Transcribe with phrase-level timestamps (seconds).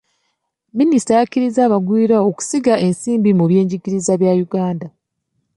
[0.77, 4.87] Minisita yakkiriza abagwira okusiga ensimbi mu by'enjigiriza bya Uganda.